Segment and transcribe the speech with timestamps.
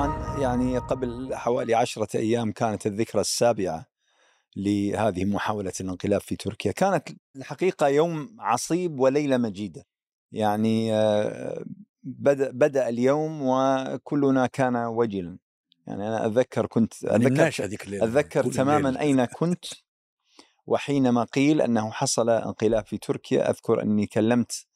[0.00, 3.86] طبعا يعني قبل حوالي عشرة أيام كانت الذكرى السابعة
[4.56, 6.72] لهذه محاولة الانقلاب في تركيا.
[6.72, 9.86] كانت الحقيقة يوم عصيب وليلة مجيدة.
[10.32, 11.64] يعني آه،
[12.02, 15.38] بدأ, بدأ اليوم وكلنا كان وجلا.
[15.86, 17.48] يعني أنا أتذكر كنت أتذكر,
[18.04, 19.64] أتذكر تماما أين كنت
[20.66, 23.50] وحينما قيل أنه حصل انقلاب في تركيا.
[23.50, 24.66] أذكر أني كلمت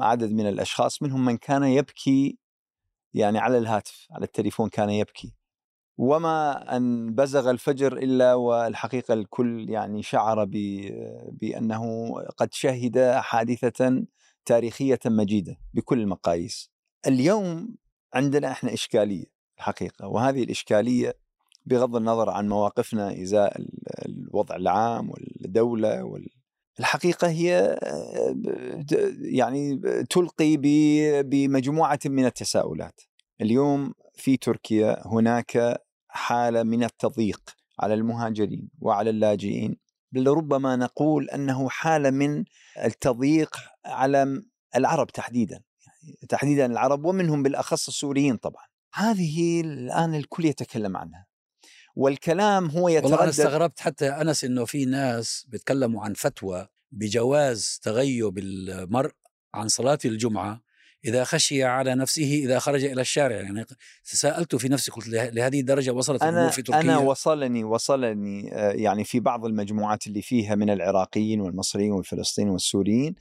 [0.00, 2.38] عدد من الأشخاص منهم من كان يبكي
[3.16, 5.34] يعني على الهاتف على التليفون كان يبكي.
[5.98, 10.44] وما أن بزغ الفجر إلا والحقيقة الكل يعني شعر
[11.32, 14.04] بأنه قد شهد حادثة
[14.44, 16.70] تاريخية مجيدة بكل المقاييس.
[17.06, 17.76] اليوم
[18.14, 19.24] عندنا إحنا إشكالية
[19.58, 21.16] الحقيقة وهذه الإشكالية
[21.66, 23.56] بغض النظر عن مواقفنا إزاء
[24.06, 26.35] الوضع العام والدولة وال
[26.80, 27.78] الحقيقة هي
[29.20, 29.78] يعني
[30.10, 30.56] تلقي
[31.22, 33.00] بمجموعة من التساؤلات.
[33.40, 37.40] اليوم في تركيا هناك حالة من التضييق
[37.80, 39.76] على المهاجرين وعلى اللاجئين.
[40.12, 42.44] بل ربما نقول أنه حالة من
[42.84, 44.42] التضييق على
[44.76, 45.62] العرب تحديدا
[46.06, 48.64] يعني تحديدا العرب ومنهم بالأخص السوريين طبعا.
[48.94, 51.26] هذه الآن الكل يتكلم عنها.
[51.96, 57.80] والكلام هو يتردد والله أنا استغربت حتى أنس أنه في ناس بيتكلموا عن فتوى بجواز
[57.82, 59.12] تغيب المرء
[59.54, 60.66] عن صلاة الجمعة
[61.04, 63.36] إذا خشي على نفسه إذا خرج إلى الشارع.
[63.36, 63.64] يعني
[64.04, 69.04] تساءلت في نفسي قلت لهذه الدرجة وصلت أنا في تركيا؟ أنا وصلني وصلني آه، يعني
[69.04, 73.14] في بعض المجموعات اللي فيها من العراقيين والمصريين والفلسطينيين والسوريين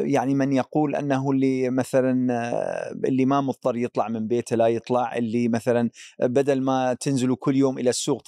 [0.00, 5.16] يعني من يقول أنه اللي مثلا آه، اللي ما مضطر يطلع من بيته لا يطلع
[5.16, 8.22] اللي مثلا بدل ما تنزلوا كل يوم إلى السوق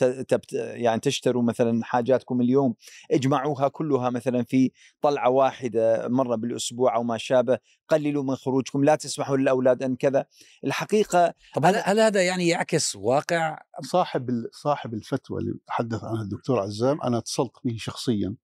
[0.52, 2.74] يعني تشتروا مثلا حاجاتكم اليوم
[3.10, 8.94] اجمعوها كلها مثلا في طلعة واحدة مرة بالأسبوع أو ما شابه قللوا من خروجكم لا
[8.94, 10.26] تسمحوا للأولاد أن كذا.
[10.64, 16.60] الحقيقة طب هل, هل هذا يعني يعكس واقع؟ صاحب صاحب الفتوى اللي تحدث عنها الدكتور
[16.60, 18.34] عزام أنا اتصلت به شخصيا.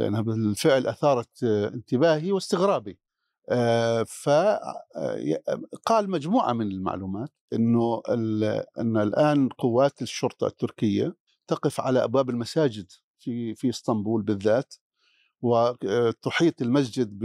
[0.00, 2.98] لأنها بالفعل أثارت انتباهي واستغرابي.
[3.50, 8.02] آه، فقال آه، مجموعة من المعلومات أنه
[8.78, 11.16] أن الآن قوات الشرطة التركية
[11.46, 12.86] تقف على أبواب المساجد
[13.18, 14.74] في في إسطنبول بالذات
[15.42, 17.18] وتحيط المسجد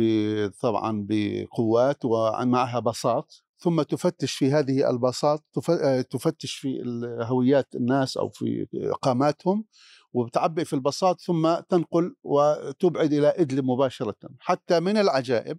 [0.61, 6.83] طبعا بقوات ومعها باصات ثم تفتش في هذه الباصات آه، تفتش في
[7.21, 9.65] هويات الناس أو في إقاماتهم
[10.15, 14.15] وبتعبئ في الباصات ثم تنقل وتبعد إلى إدلب مباشرة.
[14.39, 15.57] حتى من العجائب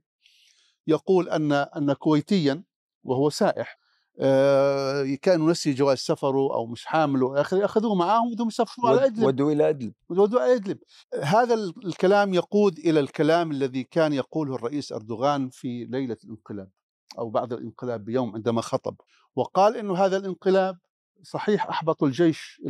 [0.86, 2.64] يقول أن أن كويتيا
[3.04, 3.78] وهو سائح
[4.20, 9.26] آه، كانوا نسي جواز سفره أو مش حامل واخره أخذوه معاهم بدهم يسافروا على إدلب.
[9.26, 9.92] ودوا إلى إدلب.
[10.08, 10.78] ودوا إلى إدلب.
[11.22, 16.70] هذا الكلام يقود إلى الكلام الذي كان يقوله الرئيس أردوغان في ليلة الانقلاب
[17.18, 18.96] أو بعد الانقلاب بيوم عندما خطب
[19.36, 20.78] وقال إنه هذا الانقلاب
[21.22, 22.62] صحيح احبطوا الجيش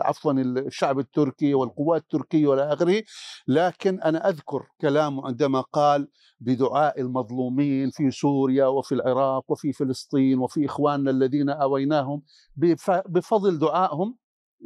[0.00, 3.02] عفوا الشعب التركي والقوات التركية وإلى آخره
[3.48, 6.08] لكن أنا أذكر كلامه عندما قال
[6.40, 12.22] بدعاء المظلومين في سوريا وفي العراق وفي فلسطين وفي إخواننا الذين آويناهم
[13.06, 14.16] بفضل دعائهم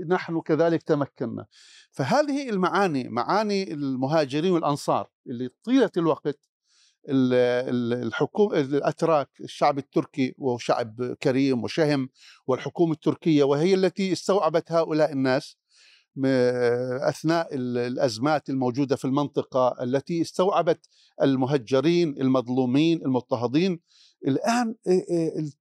[0.08, 1.46] نحن كذلك تمكنا.
[1.90, 6.38] فهذه المعاني معاني المهاجرين والأنصار اللي طيلة الوقت
[7.08, 12.08] الحكومة الأتراك الشعب التركي وهو شعب كريم وشهم
[12.46, 15.56] والحكومة التركية وهي التي استوعبت هؤلاء الناس
[17.08, 20.88] أثناء الأزمات الموجودة في المنطقة التي استوعبت
[21.22, 23.80] المهجرين المظلومين المضطهدين.
[24.26, 24.74] الآن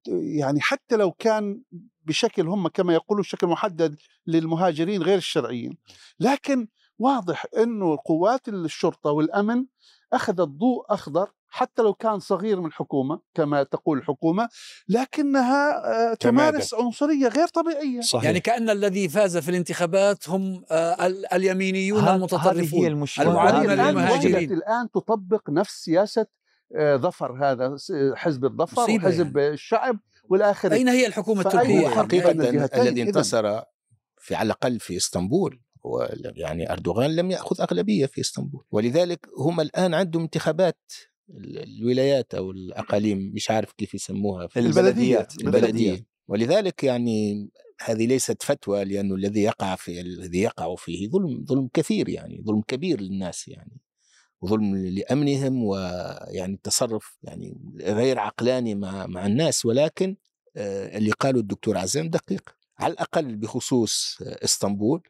[0.06, 1.60] يعني حتى لو كان
[2.04, 3.96] بشكل هم كما يقولوا بشكل محدد
[4.26, 5.76] للمهاجرين غير الشرعيين
[6.20, 6.68] لكن
[6.98, 9.64] واضح أنه قوات الشرطة والأمن
[10.12, 14.48] أخذت ضوء أخضر حتى لو كان صغير من الحكومة كما تقول الحكومة
[14.88, 18.00] لكنها آه، تمارس عنصرية غير طبيعية.
[18.00, 18.24] صحيح.
[18.24, 22.80] يعني كأن الذي فاز في الانتخابات هم آه، اليمينيون المتطرفون.
[22.80, 23.30] هي المشكلة.
[23.30, 26.26] المعادين للمهاجرين الآن تطبق نفس سياسة
[26.76, 27.76] آه، ظفر هذا
[28.14, 29.54] حزب الظفر وحزب يعني.
[29.54, 29.98] الشعب
[30.28, 30.72] والآخرين.
[30.72, 32.30] أين هي الحكومة التركية؟ حقيقة
[32.82, 33.60] الذي انتصر
[34.18, 35.65] في على الأقل في إسطنبول.
[36.36, 38.64] يعني أردوغان لم يأخذ أغلبية في إسطنبول.
[38.70, 40.78] ولذلك هم الآن عندهم انتخابات
[41.30, 47.48] الولايات أو الأقاليم مش عارف كيف يسموها في البلديات البلدية ولذلك يعني
[47.80, 52.62] هذه ليست فتوى لأنه الذي يقع في الذي يقع فيه ظلم ظلم كثير يعني ظلم
[52.68, 53.80] كبير للناس يعني.
[54.46, 59.66] ظلم لأمنهم ويعني التصرف يعني غير عقلاني مع مع الناس.
[59.66, 60.16] ولكن
[60.56, 65.02] آه، اللي قاله الدكتور عزام دقيق على الأقل بخصوص إسطنبول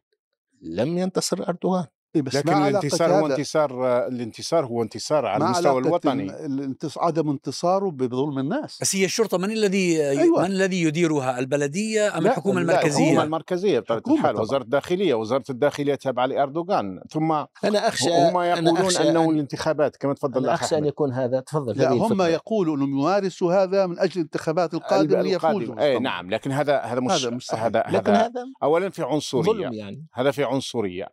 [0.63, 1.87] لم ينتصر أردوغان.
[2.17, 6.29] إيه بس لكن الانتصار هو انتصار الانتصار هو انتصار على المستوى الوطني.
[6.33, 8.79] الانتص- عدم انتصاره بظلم الناس.
[8.81, 10.41] بس هي الشرطة من الذي أيوة.
[10.43, 14.41] من الذي يديرها؟ البلدية أم لا، الحكومة لا، لا الحكومة المركزية؟ المركزية بطبيعة الحال.
[14.41, 17.01] وزارة الداخلية وزارة الداخلية تابعة لأردوغان.
[17.11, 20.79] ثم أنا أخشى هم أنا يقولون أخشى أنه أن- الانتخابات كما تفضل أنا الأخ أخشى
[20.79, 21.41] أن يكون هذا.
[21.41, 22.23] تفضل لا هم.
[22.23, 25.99] يقولوا أنهم يمارسوا هذا من أجل الانتخابات القادمه ليفوزوا اي.
[25.99, 27.63] نعم لكن هذا هذا مش هذا مش صحيح.
[27.65, 29.43] هذا لكن هذا هذا اولا في عنصرية.
[29.43, 30.07] ظلم يعني.
[30.15, 31.09] هذا في عنصرية.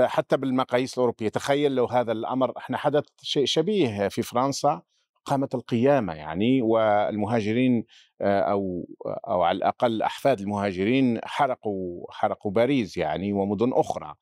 [0.00, 1.28] حتى بالمقاييس الأوروبية.
[1.28, 4.82] تخيل لو هذا الأمر إحنا حدث شيء شبيه في فرنسا
[5.24, 7.84] قامت القيامة يعني والمهاجرين
[8.20, 14.14] آه، أو أو على الأقل أحفاد المهاجرين حرقوا حرقوا باريس يعني ومدن أخرى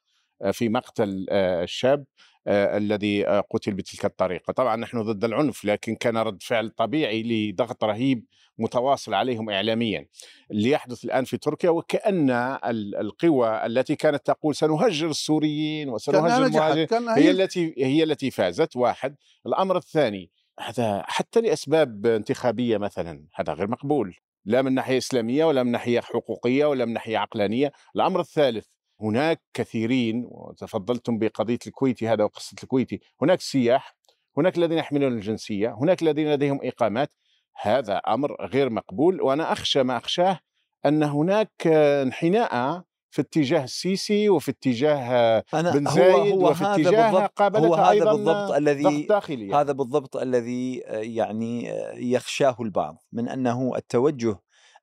[0.43, 2.05] آه، في مقتل آه، الشاب.
[2.49, 7.85] الذي آه، قتل بتلك الطريقة، طبعا نحن ضد العنف لكن كان رد فعل طبيعي لضغط
[7.85, 8.25] رهيب
[8.59, 10.07] متواصل عليهم اعلاميا.
[10.51, 16.87] اللي يحدث الآن في تركيا وكأن ال- القوى التي كانت تقول سنهجر السوريين وسنهجر المهاجرين
[17.09, 18.77] هي التي هي التي فازت.
[18.77, 19.17] واحد.
[19.47, 20.31] الأمر الثاني
[20.61, 24.17] هذا حتى لأسباب انتخابية مثلا هذا غير مقبول.
[24.45, 27.73] لا من ناحية إسلامية ولا من ناحية حقوقية ولا من ناحية عقلانية.
[27.97, 28.67] الأمر الثالث
[29.01, 33.97] هناك كثيرين وتفضلتم بقضية الكويتي هذا وقصة الكويتي هناك سياح
[34.37, 37.13] هناك الذين يحملون الجنسية هناك الذين لديهم إقامات
[37.61, 40.39] هذا أمر غير مقبول وأنا أخشى ما أخشاه
[40.87, 47.57] أن هناك انحناء في اتجاه السيسي وفي اتجاه بن زايد هو وفي هذا اتجاه بالضبط
[47.57, 49.61] هو هذا أيضا بالضبط الذي داخلي يعني.
[49.61, 54.37] هذا بالضبط الذي آه، يعني آه، يخشاه البعض من أنه التوجه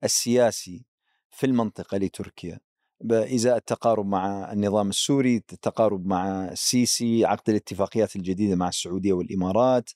[0.03, 0.85] السياسي
[1.31, 2.59] في المنطقة لتركيا
[3.03, 9.89] ب- ازاء التقارب مع النظام السوري، التقارب مع السيسي، عقد الاتفاقيات الجديدة مع السعودية والإمارات،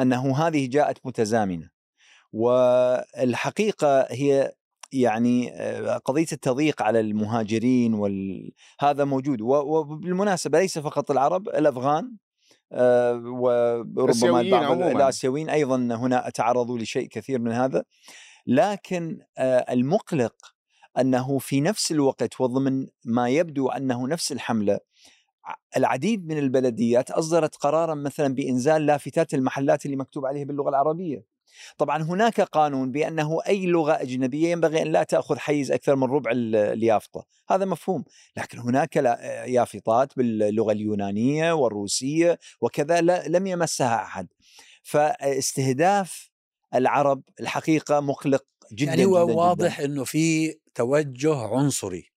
[0.00, 1.70] أنه هذه جاءت متزامنة.
[2.32, 4.52] والحقيقة هي
[4.92, 8.50] يعني آه، قضية التضييق على المهاجرين وال...
[8.80, 12.16] هذا موجود و- وبالمناسبة ليس فقط العرب الأفغان
[12.72, 14.92] آه، وربما الآسيويين بعض عموماً.
[14.92, 17.84] الآسيويين أيضا هنا تعرضوا لشيء كثير من هذا
[18.46, 20.34] لكن آه، المقلق
[20.98, 24.78] أنه في نفس الوقت وضمن ما يبدو أنه نفس الحملة
[25.76, 31.24] العديد من البلديات أصدرت قرارا مثلا بإنزال لافتات المحلات اللي مكتوب عليها باللغة العربية.
[31.78, 36.30] طبعا هناك قانون بأنه أي لغة أجنبية ينبغي أن لا تأخذ حيز أكثر من ربع
[36.30, 38.04] ال- اليافطة، هذا مفهوم،
[38.36, 38.96] لكن هناك
[39.46, 44.28] يافطات باللغة اليونانية والروسية وكذا لم يمسها أحد.
[44.82, 46.30] فاستهداف
[46.74, 52.12] العرب الحقيقة مقلق جدا يعني هو جدا واضح إنه في توجه عنصري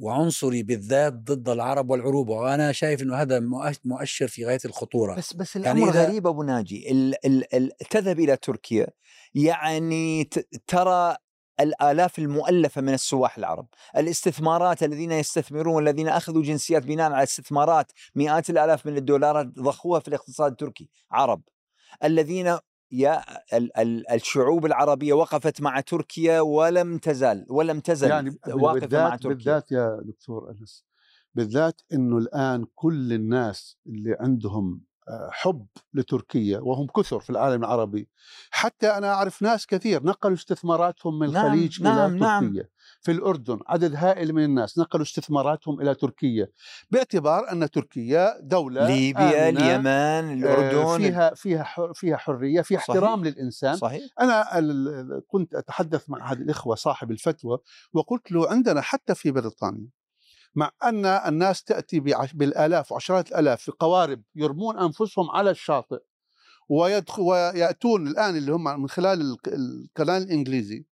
[0.00, 5.14] وعنصري بالذات ضد العرب والعروبة وأنا شايف إنه هذا مؤش- مؤشر في غاية الخطورة.
[5.14, 8.86] بس بس يعني الأمر إذا- غريب أبو ناجي ال ال ال تذهب إلى تركيا
[9.34, 10.24] يعني
[10.66, 11.16] ترى
[11.60, 13.66] الآلاف المؤلفة من السواح العرب،
[13.96, 20.08] الاستثمارات الذين يستثمرون والذين أخذوا جنسيات بناء على استثمارات مئات الآلاف من الدولارات ضخوها في
[20.08, 21.42] الاقتصاد التركي، عرب.
[22.04, 22.58] الذين
[22.92, 23.22] يا
[23.56, 29.34] ال ال الشعوب العربية وقفت مع تركيا ولم تزال ولم تزل يعني واقفة مع تركيا.
[29.34, 30.84] بالذات يا دكتور أنس
[31.34, 34.80] بالذات إنه الآن كل الناس اللي عندهم
[35.30, 38.08] حب لتركيا وهم كثر في العالم العربي
[38.50, 42.44] حتى أنا أعرف ناس كثير نقلوا استثماراتهم من نعم، الخليج نعم، إلى نعم.
[42.46, 42.68] تركيا
[43.00, 46.48] في الأردن عدد هائل من الناس نقلوا استثماراتهم إلى تركيا
[46.90, 52.90] باعتبار أن تركيا دولة ليبيا اليمن آه، الأردن فيها فيها فيها حرية في صحيح.
[52.90, 57.58] احترام للإنسان صحيح أنا ال- ال- كنت أتحدث مع احد الإخوة صاحب الفتوى
[57.92, 59.88] وقلت له عندنا حتى في بريطانيا
[60.56, 65.98] مع أن الناس تأتي بعش- بالآلاف وعشرات الآلاف في قوارب يرمون أنفسهم على الشاطئ
[66.68, 70.84] ويدخل ويأتون الآن اللي هم من خلال ال- القناه الإنجليزي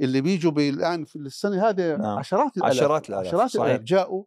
[0.00, 2.18] اللي بيجوا بي- الآن في السنة هذه نعم.
[2.18, 3.64] عشرات الآلاف عشرات الآلاف، عشرات صحيح.
[3.64, 4.24] الالاف جاءوا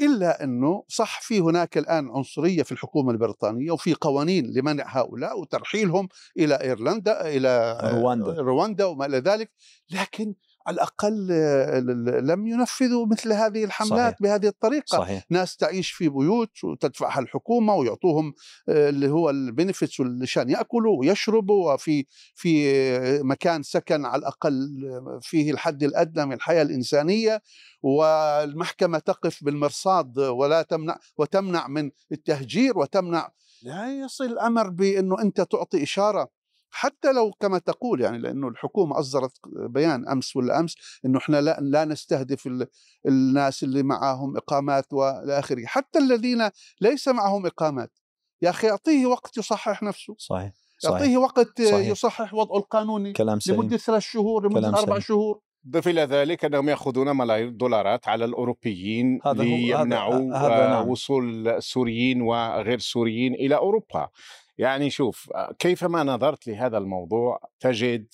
[0.00, 6.08] إلا أنه صح في هناك الآن عنصرية في الحكومة البريطانية وفي قوانين لمنع هؤلاء وترحيلهم
[6.38, 8.32] إلى إيرلندا إلى رواندا.
[8.40, 9.50] رواندا وما إلى ذلك
[9.90, 10.34] لكن
[10.66, 11.78] على الأقل آه،
[12.20, 14.22] لم ينفذوا مثل هذه الحملات صحيح.
[14.22, 14.98] بهذه الطريقة.
[14.98, 15.24] صحيح.
[15.30, 18.34] ناس تعيش في بيوت وتدفعها الحكومة ويعطوهم
[18.68, 24.84] آه، اللي هو ال benefits عشان يأكلوا ويشربوا وفي في آه، مكان سكن على الأقل
[24.84, 27.42] آه، فيه الحد الأدنى من الحياة الإنسانية.
[27.82, 33.30] والمحكمة تقف بالمرصاد ولا تمنع وتمنع من التهجير وتمنع.
[33.62, 36.28] لا يصل الأمر بأنه أنت تعطي إشارة.
[36.70, 40.74] حتى لو كما تقول يعني لأنه الحكومة أصدرت بيان أمس ولا أمس
[41.04, 42.66] إنه إحنا لا لا نستهدف ال-
[43.06, 46.50] الناس اللي معهم إقامات وإلى آخره، حتى الذين
[46.80, 47.92] ليس معهم إقامات.
[48.42, 50.52] يا أخي أعطيه وقت يصحح نفسه، صحيح
[50.84, 51.88] أعطيه وقت صحيح.
[51.88, 53.62] يصحح وضعه القانوني كلام سليم.
[53.62, 55.00] لمده ثلاث شهور لمدة أربع سليم.
[55.00, 55.40] شهور.
[55.68, 60.88] ضف إلى ذلك أنهم يأخذون ملايير الدولارات على الأوروبيين هذا ليمنعوا هذا- هذا آه، نعم.
[60.88, 64.08] وصول السوريين وغير السوريين إلى أوروبا.
[64.58, 68.06] يعني شوف آه، كيفما نظرت لهذا الموضوع تجد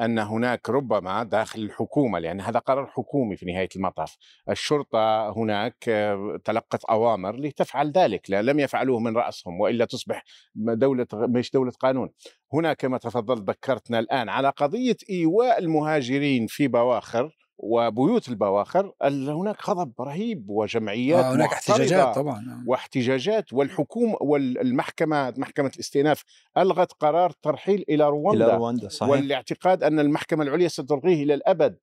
[0.00, 4.16] أن هناك ربما داخل الحكومة لأن هذا قرار حكومي في نهاية المطاف،
[4.50, 10.24] الشرطة هناك آه، تلقت أوامر لتفعل ذلك، لا لم يفعلوه من رأسهم وإلا تصبح
[10.54, 12.10] دولة مش دولة قانون.
[12.52, 19.68] هنا كما تفضلت ذكرتنا الآن على قضية إيواء المهاجرين في بواخر وبيوت البواخر ال- هناك
[19.68, 26.24] غضب رهيب وجمعيات آه، هناك احتجاجات طبعا واحتجاجات والحكومة والمحكمه محكمة الاستئناف
[26.58, 29.10] ألغت قرار ترحيل إلى إلى رواندا رواندا صحيح.
[29.10, 31.78] والاعتقاد أن المحكمة العليا ستلغيه إلى الأبد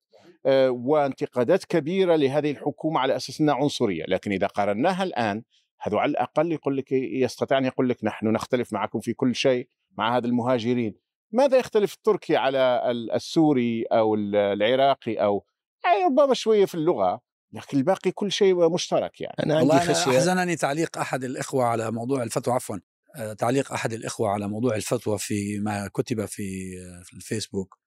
[0.45, 5.43] آه، وانتقادات كبيرة لهذه الحكومة على أساس إنها عنصرية، لكن إذا قارناها الآن
[5.81, 9.67] هذا على الأقل يقول لك يستطيع أن يقول لك نحن نختلف معكم في كل شيء
[9.97, 10.95] مع هذا المهاجرين،
[11.31, 15.45] ماذا يختلف التركي على ال- السوري أو ال- العراقي أو
[15.85, 17.21] يعني ربما شوية في اللغة
[17.53, 19.35] لكن الباقي كل شيء مشترك يعني.
[19.43, 20.11] أنا عندي خشية.
[20.17, 22.77] أحزنني تعليق أحد الإخوة على موضوع الفتوى عفوا
[23.15, 27.77] آه، تعليق أحد الإخوة على موضوع الفتوى في ما كتب في آه، في الفيسبوك.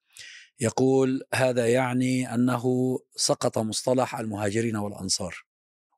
[0.59, 2.63] يقول هذا يعني أنه
[3.15, 5.35] سقط مصطلح المهاجرين والأنصار.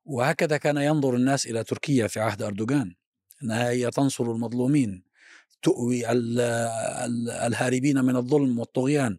[0.04, 2.94] وهكذا كان ينظر الناس إلى تركيا في عهد أردوغان
[3.42, 5.02] أنها هي تنصر المظلومين
[5.62, 9.18] تؤوي ال- ال- الهاربين من الظلم والطغيان.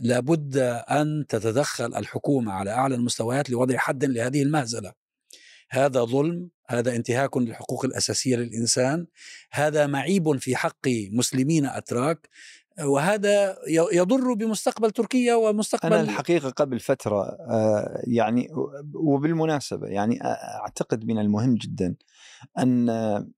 [0.00, 0.56] لابد
[0.90, 4.92] أن تتدخل الحكومة على أعلى المستويات لوضع حد لهذه المهزلة.
[5.70, 9.06] هذا ظلم هذا انتهاك للحقوق الأساسية للإنسان
[9.52, 12.28] هذا معيب في حق مسلمين أتراك
[12.84, 18.48] وهذا يضر بمستقبل تركيا ومستقبل أنا الحقيقة قبل فترة آه، يعني
[18.94, 20.18] وبالمناسبة يعني
[20.62, 21.96] أعتقد من المهم جدا
[22.58, 23.28] أن آه،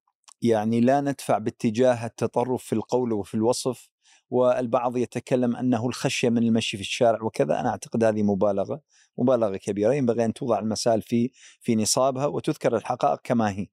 [0.42, 3.88] يعني لا ندفع باتجاه التطرف في القول وفي الوصف
[4.30, 7.60] والبعض يتكلم أنه الخشية من المشي في الشارع وكذا.
[7.60, 8.80] أنا أعتقد هذه مبالغة
[9.18, 9.94] مبالغة كبيرة.
[9.94, 11.30] ينبغي أن توضع المسائل في
[11.60, 13.66] في نصابها وتذكر الحقائق كما هي.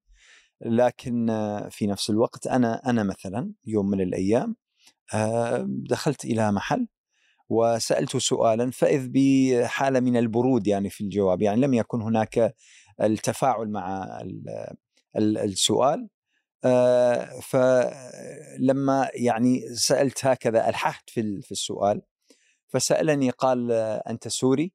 [0.62, 4.56] لكن آه، في نفس الوقت أنا أنا مثلا يوم من الأيام
[5.14, 6.88] آه، دخلت إلى محل
[7.50, 12.56] وسالته سؤالا فإذ بحالة من البرود يعني في الجواب يعني لم يكن هناك
[13.02, 14.76] التفاعل مع ال-
[15.18, 16.08] ال- السؤال.
[17.42, 22.02] فلما يعني سألت هكذا ألححت في في السؤال
[22.68, 24.74] فسألني قال آه، أنت سوري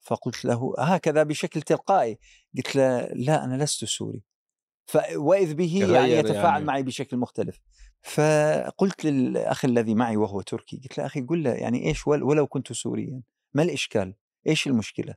[0.00, 2.18] فقلت له هكذا بشكل تلقائي
[2.56, 4.22] قلت له لا أنا لست سوري
[5.16, 6.64] وإذ به يعني يتفاعل يعني.
[6.64, 7.60] معي بشكل مختلف
[8.02, 12.46] فقلت للأخ الذي معي وهو تركي قلت له أخي قل له يعني إيش ول- ولو
[12.46, 13.22] كنت سوريا
[13.54, 14.14] ما الإشكال؟
[14.46, 15.14] إيش المشكلة؟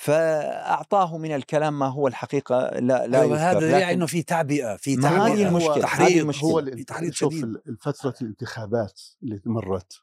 [0.00, 4.96] فأعطاه من الكلام ما هو الحقيقة لا لا أيوة هذا يعني إنه في تعبئة في
[4.96, 6.50] تعبئة هذه المشكلة، هذه تحريض المشكلة.
[6.50, 10.02] هو تحريض شوف الفترة الانتخابات اللي مرت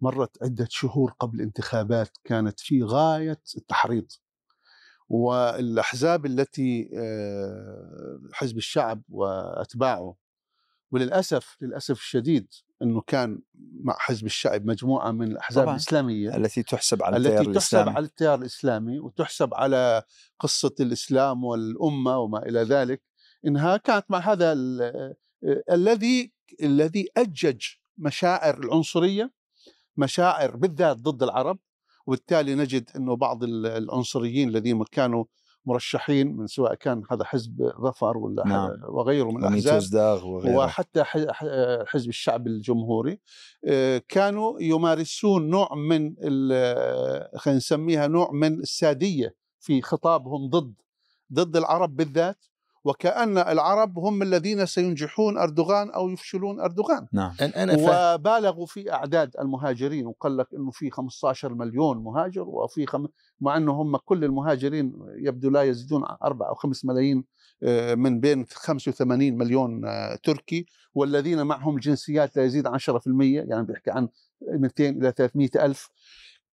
[0.00, 4.06] مرت عدة شهور قبل الانتخابات كانت في غاية التحريض
[5.08, 10.16] والأحزاب التي آه، حزب الشعب وأتباعه
[10.90, 12.48] وللأسف للأسف الشديد
[12.82, 13.38] أنه كان
[13.80, 15.74] مع حزب الشعب مجموعة من الأحزاب طبعاً.
[15.74, 20.02] الإسلامية التي تحسب على التيار التي تحسب الإسلامي على التيار الإسلامي وتحسب على
[20.40, 23.02] قصة الإسلام والأمة وما إلى ذلك
[23.46, 25.14] إنها كانت مع هذا ال-
[25.70, 27.60] الذي الذي أجج
[27.98, 29.32] مشاعر العنصرية
[29.96, 31.58] مشاعر بالذات ضد العرب
[32.06, 35.24] وبالتالي نجد أنه بعض ال- العنصريين الذين كانوا
[35.66, 38.70] مرشحين من سواء كان هذا حزب ظفر ولا نعم.
[38.88, 39.44] وغيره من
[40.24, 40.56] وغيره.
[40.56, 41.04] وحتى
[41.86, 43.20] حزب الشعب الجمهوري.
[43.64, 46.14] آه، كانوا يمارسون نوع من
[47.36, 50.74] خلينا نسميها نوع من السادية في خطابهم ضد
[51.32, 52.44] ضد العرب بالذات.
[52.84, 57.06] وكأن العرب هم الذين سينجحون أردوغان أو يفشلون أردوغان.
[57.12, 57.34] نعم.
[57.40, 57.76] أنا
[58.14, 63.06] وبالغوا في أعداد المهاجرين وقال لك أنه في 15 مليون مهاجر وفي خم...
[63.40, 67.24] مع أنه هم كل المهاجرين يبدو لا يزيدون 4 أو 5 ملايين
[67.62, 73.66] آه، من بين 85 مليون آه، تركي والذين معهم جنسيات لا يزيد عن 10% يعني
[73.66, 74.08] بيحكي عن
[74.42, 75.88] 200 إلى 300 ألف.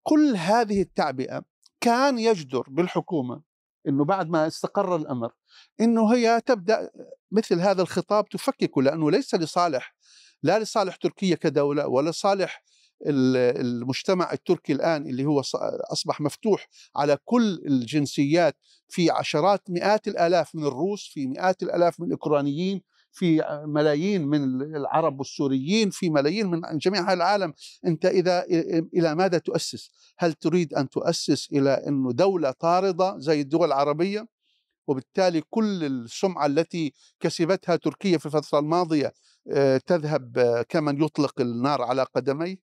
[0.04, 1.44] كل هذه التعبئة
[1.82, 3.49] كان يجدر بالحكومة
[3.90, 5.32] أنه بعد ما استقر الأمر
[5.82, 6.90] أنه هي تبدأ
[7.32, 9.96] مثل هذا الخطاب تفككه لأنه ليس لصالح
[10.44, 12.64] لا لصالح تركيا كدولة ولا صالح
[13.08, 15.40] ال- المجتمع التركي الآن اللي هو
[15.92, 22.08] أصبح مفتوح على كل الجنسيات في عشرات مئات الآلاف من الروس في مئات الآلاف من
[22.08, 22.82] الأوكرانيين.
[23.20, 27.54] في ملايين من العرب والسوريين في ملايين من جميع العالم.
[27.86, 28.44] أنت إذا
[28.94, 34.28] إلى ماذا تؤسس؟ هل تريد أن تؤسس إلى أنه دولة طاردة زي الدول العربية؟
[34.88, 39.14] وبالتالي كل السمعة التي كسبتها تركيا في الفترة الماضية
[39.52, 42.56] آه، تذهب آه، كمن يطلق النار على قدميه؟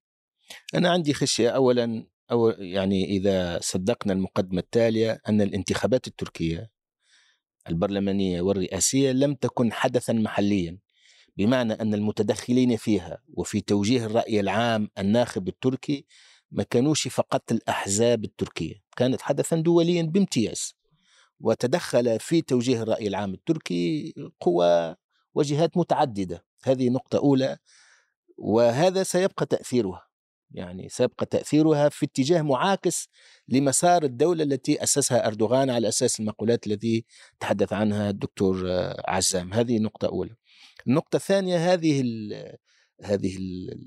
[0.75, 1.51] أنا عندي خشية.
[1.51, 6.71] أولا أو يعني إذا صدقنا المقدمة التالية أن الانتخابات التركية
[7.69, 10.79] البرلمانية والرئاسية لم تكن حدثا محليا
[11.37, 16.07] بمعنى أن المتدخلين فيها وفي توجيه الرأي العام الناخب التركي
[16.51, 20.77] ما كانوش فقط الأحزاب التركية كانت حدثا دوليا بامتياز.
[21.41, 24.97] وتدخل في توجيه الرأي العام التركي قوى
[25.35, 26.45] وجهات متعددة.
[26.65, 27.59] هذه نقطة أولى
[28.37, 30.06] وهذا سيبقى تأثيرها.
[30.51, 33.09] يعني سيبقى تأثيرها في اتجاه معاكس
[33.49, 37.05] لمسار الدولة التي أسسها أردوغان على أساس المقولات التي
[37.41, 38.65] تحدث عنها الدكتور
[39.09, 39.53] عزام.
[39.55, 40.37] هذه نقطة أولى.
[40.87, 42.05] النقطة الثانية هذه
[43.03, 43.37] هذه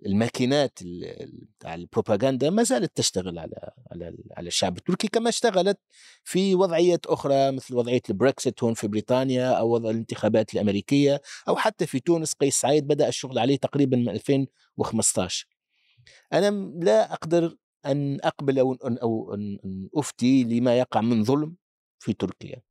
[0.05, 0.79] الماكينات
[1.59, 5.77] بتاع البروباغندا ما زالت تشتغل على على على الشعب التركي كما اشتغلت
[6.23, 11.85] في وضعيات أخرى مثل وضعية البريكسيت هون في بريطانيا أو وضع الانتخابات الأمريكية أو حتى
[11.85, 12.33] في تونس.
[12.33, 15.47] قيس سعيد بدأ الشغل عليه تقريبا من 2015
[16.33, 16.49] أنا
[16.85, 21.55] لا أقدر أن أقبل أو أن أفتي لما يقع من ظلم
[21.99, 22.61] في تركيا.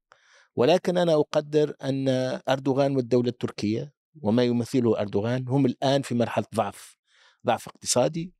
[0.56, 2.08] ولكن أنا أقدر أن
[2.48, 3.92] أردوغان والدولة التركية
[4.22, 6.98] وما يمثله أردوغان هم الآن في مرحلة ضعف
[7.46, 8.32] ضعف اقتصادي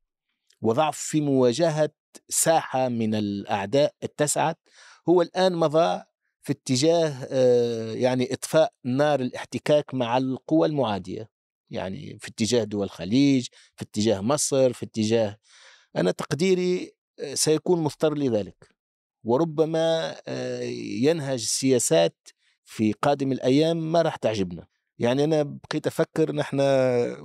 [0.61, 1.89] وضعف في مواجهة
[2.29, 4.57] ساحة من الأعداء اتسعت
[5.09, 6.03] هو الآن مضى
[6.41, 7.25] في اتجاه
[7.93, 11.29] يعني إطفاء نار الاحتكاك مع القوى المعادية.
[11.71, 15.37] يعني في اتجاه دول الخليج في اتجاه مصر في اتجاه
[15.95, 16.91] أنا تقديري
[17.33, 18.69] سيكون مضطر لذلك.
[19.23, 20.15] وربما
[21.03, 22.27] ينهج سياسات
[22.65, 24.67] في قادم الأيام ما راح تعجبنا.
[24.99, 26.61] يعني أنا بقيت أفكر نحن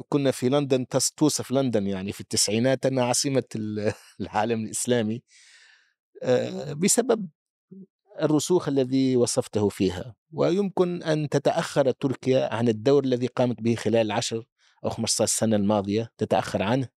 [0.09, 0.87] كنا في لندن
[1.17, 3.45] توصف لندن يعني في التسعينات أنها عاصمة
[4.21, 5.23] العالم الإسلامي.
[6.77, 7.29] بسبب
[8.23, 14.45] الرسوخ الذي وصفته فيها ويمكن أن تتأخر تركيا عن الدور الذي قامت به خلال العشر
[14.85, 16.89] أو 15 سنة الماضية تتأخر عنه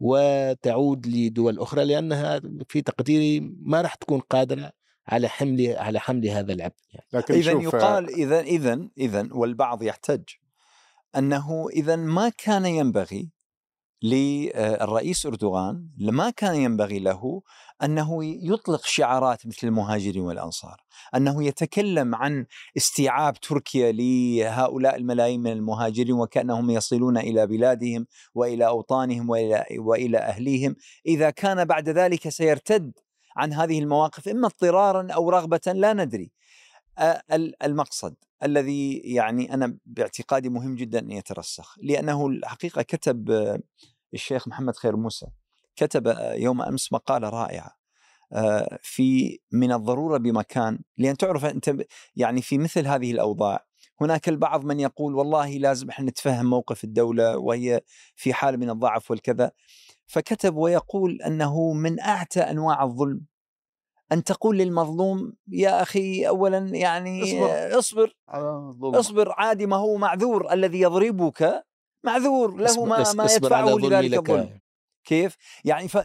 [0.00, 4.72] وتعود لدول أخرى لأنها في تقديري ما راح تكون قادرة
[5.08, 7.06] على حمل على حمل هذا العبء يعني.
[7.12, 10.24] لكن اذا يقال اذا اذا اذا والبعض يحتج
[11.16, 13.30] أنه اذا ما كان ينبغي
[14.02, 17.42] للرئيس إردوغان ما كان ينبغي له
[17.82, 20.76] أنه يطلق شعارات مثل المهاجرين والأنصار،
[21.14, 29.30] أنه يتكلم عن استيعاب تركيا لهؤلاء الملايين من المهاجرين وكأنهم يصلون إلى بلادهم وإلى أوطانهم
[29.30, 32.92] وإلى وإلى أهليهم، إذا كان بعد ذلك سيرتد
[33.36, 36.32] عن هذه المواقف إما اضطرارا أو رغبة لا ندري.
[37.62, 43.30] المقصد الذي يعني أنا باعتقادي مهم جدا أن يترسخ لأنه الحقيقة كتب
[44.14, 45.26] الشيخ محمد خير موسى
[45.76, 47.76] كتب يوم أمس مقالة رائعة
[48.82, 51.76] في من الضرورة بمكان لأن تعرف أنت
[52.16, 53.66] يعني في مثل هذه الأوضاع
[54.00, 57.80] هناك البعض من يقول والله لازم إحنا نتفهم موقف الدولة وهي
[58.16, 59.50] في حال من الضعف والكذا
[60.06, 63.20] فكتب ويقول أنه من أعتى أنواع الظلم
[64.12, 67.78] أن تقول للمظلوم يا أخي اولا يعني اصبر.
[67.78, 68.14] اصبر,
[69.00, 71.64] اصبر عادي ما هو معذور الذي يضربك
[72.04, 74.60] معذور له ما ما يدفعه لذلك الظلم
[75.04, 75.98] كيف؟ يعني ف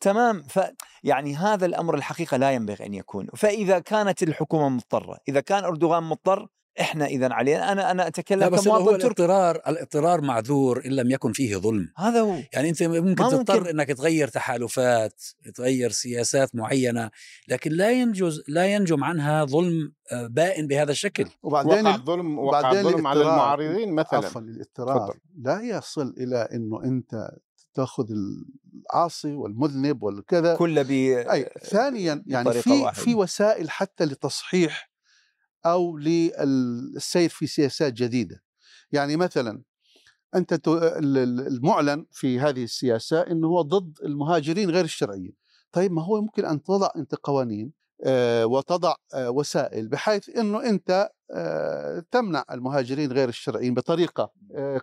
[0.00, 0.60] تمام ف
[1.04, 3.26] يعني هذا الأمر الحقيقة لا ينبغي أن يكون.
[3.26, 6.48] فإذا كانت الحكومة مضطرة إذا كان أردوغان مضطر
[6.80, 11.32] إحنا إذا علينا أنا أنا أتكلم بس كمواطن هو الاضطرار الاضطرار معذور إن لم يكن
[11.32, 11.92] فيه ظلم.
[11.96, 12.36] هذا هو.
[12.52, 13.68] يعني أنت ممكن تضطر ممكن.
[13.68, 15.22] إنك تغير تحالفات
[15.54, 17.10] تغير سياسات معينة
[17.48, 21.26] لكن لا ينجز لا ينجم عنها ظلم آه، بائن بهذا الشكل.
[21.42, 24.26] وبعدين وقع الظلم وقع الظلم على المعارضين مثلا.
[24.26, 27.30] عفوا الاضطرار لا يصل إلى إنه أنت
[27.74, 30.56] تأخذ العاصي والمذنب والكذا.
[30.56, 34.89] كل ب أي ثانيا يعني في في وسائل حتى لتصحيح
[35.66, 38.42] أو للسير في سياسات جديدة.
[38.92, 39.62] يعني مثلا
[40.34, 45.32] أنت المعلن في هذه السياسة إنه هو ضد المهاجرين غير الشرعيين.
[45.72, 51.10] طيب ما هو ممكن أن تضع أنت قوانين آه، وتضع آه، وسائل بحيث إنه أنت
[51.30, 54.32] آه، تمنع المهاجرين غير الشرعيين بطريقة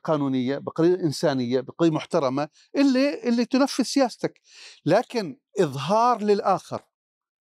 [0.03, 4.41] قانونية بطريقه إنسانية بطريقه محترمة اللي اللي تنفذ سياستك.
[4.85, 6.81] لكن إظهار للآخر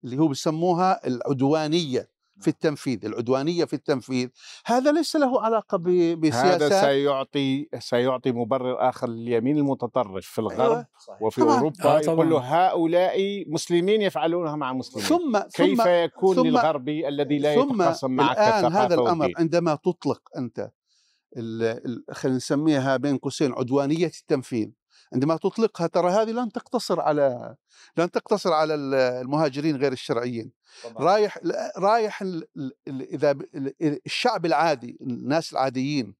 [0.05, 2.09] اللي هو بسموها العدوانية
[2.43, 4.29] في التنفيذ العدوانية في التنفيذ
[4.67, 5.79] هذا ليس له علاقة
[6.19, 10.87] بسياسات هذا سيعطي سيعطي مبرر آخر لليمين المتطرف في الغرب أيوة.
[11.21, 11.57] وفي طبعا.
[11.59, 17.09] أوروبا آه يقول له هؤلاء مسلمين يفعلونها مع مسلمين ثم كيف ثم يكون ثم للغربي
[17.09, 19.35] الذي لا يتخاصم معك الآن هذا الأمر ودين.
[19.39, 20.71] عندما تطلق أنت
[22.13, 24.71] خلينا نسميها بين قوسين عدوانية التنفيذ
[25.13, 27.57] عندما تطلقها ترى هذه لن تقتصر على
[27.97, 30.53] لن تقتصر على المهاجرين غير الشرعيين.
[30.85, 31.05] طبعا.
[31.05, 31.39] رايح
[31.79, 32.25] رايح
[32.89, 33.39] إذا
[34.07, 36.15] الشعب العادي الناس العاديين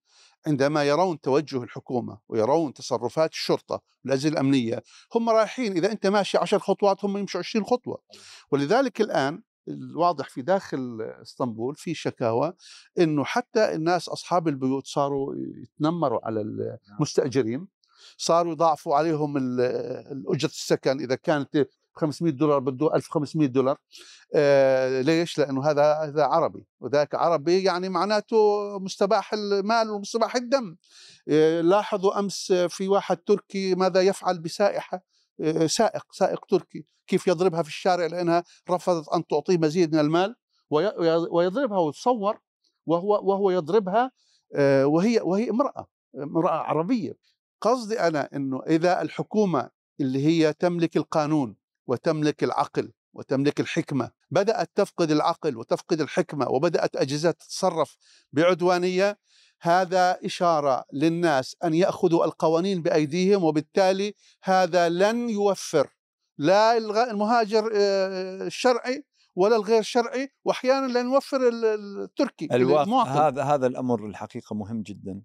[0.47, 4.83] عندما يرون توجه الحكومة ويرون تصرفات الشرطة والأجهزة الأمنية
[5.15, 8.03] هم رايحين إذا أنت ماشي عشر خطوات هم يمشوا عشرين خطوة.
[8.51, 12.53] ولذلك الآن الواضح في داخل إسطنبول في شكاوى
[12.99, 17.69] إنه حتى الناس أصحاب البيوت صاروا يتنمروا على المستأجرين.
[18.17, 21.01] صاروا يضاعفوا عليهم الأجرة السكن.
[21.01, 23.77] إذا كانت 500 دولار بده 1500 دولار.
[24.35, 26.67] آه ليش؟ لأنه هذا هذا عربي.
[26.81, 28.39] وذاك عربي يعني معناته
[28.79, 30.77] مستباح المال ومستباح الدم.
[31.29, 35.03] آه لاحظوا أمس في واحد تركي ماذا يفعل بسائحة.
[35.41, 36.85] آه سائق سائق تركي.
[37.07, 40.37] كيف يضربها في الشارع لأنها رفضت أن تعطيه مزيد من المال.
[41.31, 42.39] ويضربها وتصور.
[42.87, 44.11] وهو وهو يضربها.
[44.55, 45.87] آه وهي وهي امرأة
[46.17, 47.13] امرأة عربية.
[47.63, 49.71] قصدي أنا إنه إذا الحكومة
[50.01, 57.31] اللي هي تملك القانون وتملك العقل وتملك الحكمة بدأت تفقد العقل وتفقد الحكمة وبدأت أجهزة
[57.31, 57.97] تتصرف
[58.33, 59.19] بعدوانية
[59.61, 65.89] هذا إشارة للناس أن يأخذوا القوانين بأيديهم وبالتالي هذا لن يوفر
[66.39, 66.77] لا
[67.11, 67.71] المهاجر
[68.47, 69.05] الشرعي
[69.37, 75.23] ولا الغير شرعي واحيانا لن يوفر التركي الواقع هذا هذا الأمر الحقيقة مهم جدا.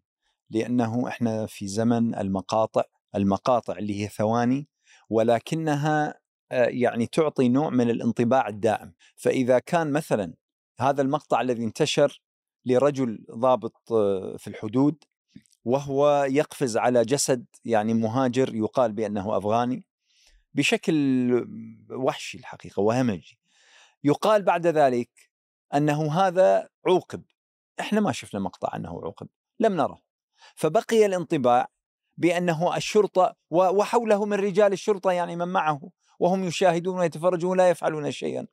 [0.50, 2.84] لأنه إحنا في زمن المقاطع
[3.16, 4.68] المقاطع اللي هي ثواني
[5.10, 6.20] ولكنها
[6.52, 8.94] يعني تعطي نوع من الانطباع الدائم.
[9.16, 10.34] فإذا كان مثلا
[10.80, 12.22] هذا المقطع الذي انتشر
[12.66, 13.74] لرجل ضابط
[14.38, 15.04] في الحدود
[15.66, 19.86] وهو يقفز على جسد يعني مهاجر يقال بأنه أفغاني
[20.54, 21.48] بشكل
[21.92, 23.40] وحشي الحقيقة وهمجي.
[24.04, 25.10] يقال بعد ذلك
[25.74, 27.24] أنه هذا عوقب.
[27.80, 29.28] إحنا ما شفنا مقطع أنه عوقب
[29.60, 30.07] لم نره.
[30.56, 31.68] فبقي الانطباع
[32.18, 35.82] بأنه الشرطة وحوله من رجال الشرطة يعني من معه
[36.20, 38.48] وهم يشاهدون ويتفرجون لا يفعلون شيئا.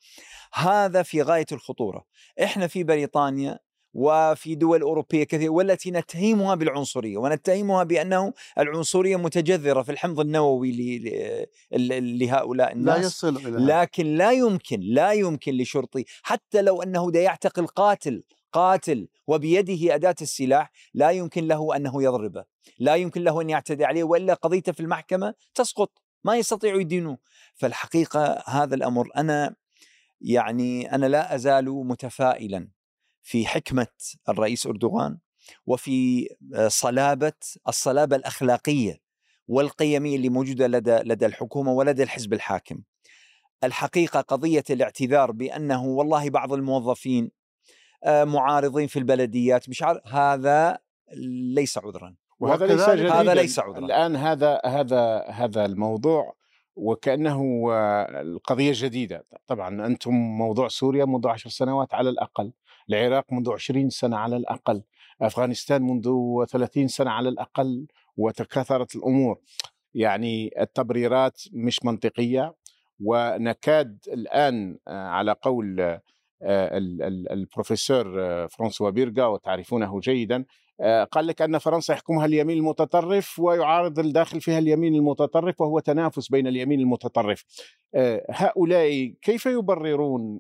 [0.54, 2.04] هذا في غاية الخطورة.
[2.42, 3.58] إحنا في بريطانيا
[3.94, 10.98] وفي دول أوروبية كثيرة والتي نتهمها بالعنصرية ونتهمها بأنه العنصرية متجذرة في الحمض النووي
[11.72, 12.98] لهؤلاء الناس.
[12.98, 18.22] لا يصل إلى لكن لا يمكن لا يمكن لشرطي حتى لو أنه دا يعتقل قاتل
[18.54, 22.44] قاتل وبيده أداة السلاح لا يمكن له أنه يضربه
[22.78, 25.92] لا يمكن له أن يعتدي عليه وإلا قضيته في المحكمة تسقط
[26.24, 27.18] ما يستطيعوا يدينوه
[27.54, 29.56] فالحقيقة هذا الأمر أنا
[30.20, 32.68] يعني أنا لا أزال متفائلا
[33.22, 33.86] في حكمة
[34.28, 35.18] الرئيس أردوغان
[35.66, 36.28] وفي
[36.68, 37.32] صلابة
[37.68, 39.00] الصلابة الأخلاقية
[39.48, 42.82] والقيمية اللي موجودة لدى لدى الحكومة ولدى الحزب الحاكم.
[43.64, 47.30] الحقيقة قضية الاعتذار بأنه والله بعض الموظفين
[48.06, 50.78] معارضين في البلديات مش عارف هذا
[51.54, 52.14] ليس عذرا.
[52.40, 53.20] وهذا ليس جديدا.
[53.20, 53.78] هذا ليس عذرا.
[53.78, 56.36] الآن هذا هذا هذا الموضوع
[56.76, 57.66] وكأنه
[58.20, 59.26] القضية جديدة.
[59.46, 62.52] طبعا أنتم موضوع سوريا منذ عشر سنوات على الأقل
[62.90, 64.82] العراق منذ عشرين سنة على الأقل
[65.22, 66.10] أفغانستان منذ
[66.50, 67.86] ثلاثين سنة على الأقل
[68.16, 69.40] وتكاثرت الأمور.
[69.94, 72.54] يعني التبريرات مش منطقية
[73.00, 75.98] ونكاد الآن على قول
[76.44, 78.04] البروفيسور
[78.48, 80.44] فرانسوا بيرغا وتعرفونه جيدا.
[81.12, 86.46] قال لك أن فرنسا يحكمها اليمين المتطرف ويعارض الداخل فيها اليمين المتطرف وهو تنافس بين
[86.46, 87.44] اليمين المتطرف.
[88.30, 90.38] هؤلاء كيف يبررون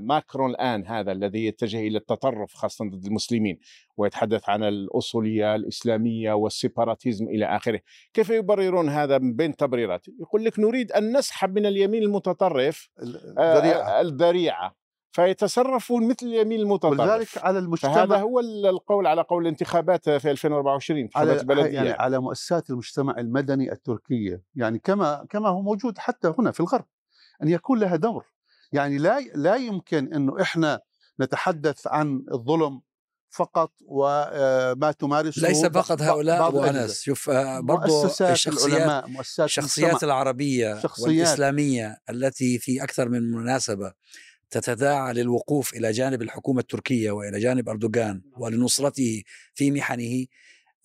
[0.00, 3.58] ماكرون الآن هذا الذي يتجه إلى التطرف خاصة ضد المسلمين
[3.96, 7.80] ويتحدث عن الأصولية الإسلامية والسيباراتيزم إلى آخره؟
[8.14, 12.90] كيف يبررون هذا من بين تبريرات؟ يقول لك نريد أن نسحب من اليمين المتطرف
[13.38, 14.00] الذريعة.
[14.00, 14.79] الذريعة.
[15.12, 21.08] فيتصرفون مثل اليمين المتطرف ولذلك على المجتمع فهذا هو القول على قول الانتخابات في 2024
[21.16, 26.50] على بلدية يعني على مؤسسات المجتمع المدني التركية يعني كما كما هو موجود حتى هنا
[26.50, 26.86] في الغرب
[27.42, 28.26] أن يكون لها دور
[28.72, 30.80] يعني لا لا يمكن إنه إحنا
[31.20, 32.80] نتحدث عن الظلم
[33.30, 36.64] فقط وما تمارسه ليس فقط هؤلاء بعض أبو.
[36.64, 40.12] أنس شوف آه، برضو مؤسسات الشخصيات العلماء مؤسسات الشخصيات المجتمع.
[40.12, 41.08] العربية شخصيات.
[41.08, 43.92] والإسلامية التي في أكثر من مناسبة
[44.50, 49.22] تتداعى للوقوف إلى جانب الحكومة التركية وإلى جانب أردوغان ولنصرته
[49.54, 50.26] في محنه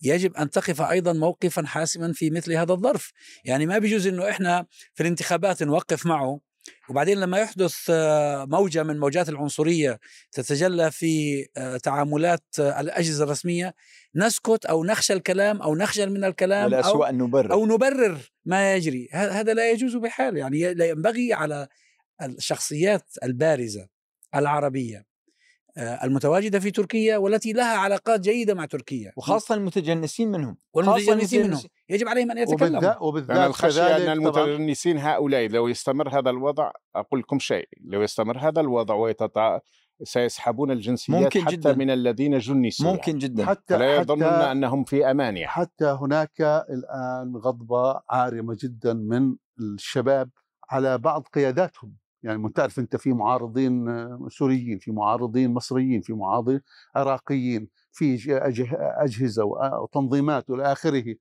[0.02, 3.12] يجب أن تقف أيضا موقفا حاسما في مثل هذا الظرف،
[3.44, 6.40] يعني ما بيجوز إنه إحنا في الانتخابات نوقف معه
[6.90, 10.00] وبعدين لما يحدث آه، موجة من موجات العنصرية
[10.32, 13.74] تتجلى في آه، تعاملات آه، الأجهزة الرسمية
[14.14, 17.52] نسكت أو نخشى الكلام أو نخجل من الكلام أو أن نبرر.
[17.52, 19.08] أو نبرر ما يجري.
[19.12, 20.36] هذا لا يجوز بحال.
[20.36, 21.68] يعني لا ينبغي على
[22.22, 23.88] الشخصيات البارزة
[24.34, 25.06] العربية
[25.78, 31.62] آه، المتواجدة في تركيا والتي لها علاقات جيدة مع تركيا وخاصة المتجنسين منهم والمتجنسين منهم.
[31.88, 33.36] يجب عليهم أن يتكلموا وبالذات وبالذات
[33.70, 38.60] أنا أن طبعاً المتجنسين هؤلاء لو يستمر هذا الوضع أقول لكم شيء لو يستمر هذا
[38.60, 39.60] الوضع ويتطا
[40.02, 41.74] سيسحبون الجنسيات ممكن حتى جداً.
[41.74, 43.18] من الذين جنسوا ممكن يعني.
[43.18, 45.52] جدا حتى فلا يظنون حتى أنهم في أمان يعني.
[45.52, 50.30] حتى هناك الآن غضبة عارمة جدا من الشباب
[50.70, 56.60] على بعض قياداتهم يعني تعرف أنت في معارضين آه، سوريين في معارضين مصريين في معارضين
[56.94, 58.18] عراقيين في
[58.78, 61.14] أجهزة وأ- وتنظيمات والى آخره.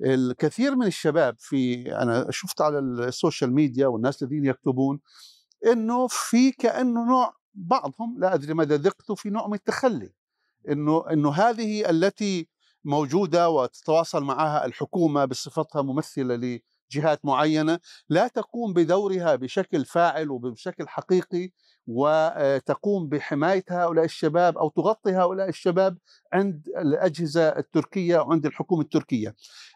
[0.00, 5.00] الكثير من الشباب في أنا شفت على ال social media والناس الذين يكتبون
[5.66, 10.12] إنه في كأنه نوع بعضهم لا أدري مدى دقته في نوع من التخلي.
[10.68, 12.48] إنه إنه هذه التي
[12.84, 16.36] موجودة وتتواصل معها الحكومة بصفتها ممثلة
[16.90, 21.50] لجهات معينة لا تقوم بدورها بشكل فاعل وبشكل حقيقي
[21.86, 25.98] وتقوم بحماية هؤلاء الشباب أو تغطي هؤلاء الشباب
[26.32, 29.34] عند الأجهزة التركية وعند الحكومة التركية.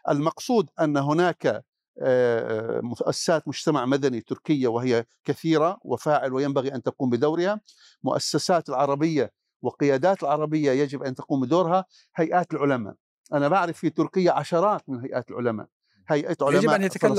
[0.09, 1.63] المقصود أن هناك
[2.01, 7.61] آه، مؤسسات مجتمع مدني تركية وهي كثيرة وفاعل وينبغي أن تقوم بدورها،
[8.03, 12.95] مؤسسات العربية وقيادات العربية يجب أن تقوم بدورها، هيئات العلماء.
[13.33, 15.67] أنا بعرف في تركيا عشرات من هيئات العلماء.
[16.07, 16.63] هيئة علماء.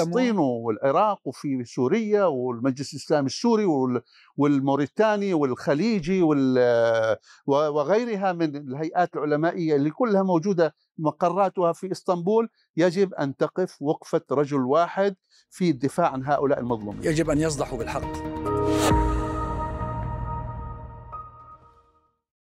[0.04, 4.02] فلسطين والعراق وفي سوريا والمجلس الإسلامي السوري وال-
[4.36, 7.16] والموريتاني والخليجي وال-
[7.46, 14.60] وغيرها من الهيئات العلمائية اللي كلها موجودة مقراتها في إسطنبول يجب أن تقف وقفة رجل
[14.60, 15.16] واحد
[15.50, 18.12] في الدفاع عن هؤلاء المظلومين يجب أن يصدحوا بالحق